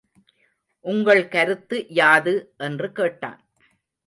உங்கள் 0.85 1.27
கருத்து 1.27 1.85
யாது? 1.89 2.53
என்று 2.57 2.91
கேட்டான். 2.91 3.39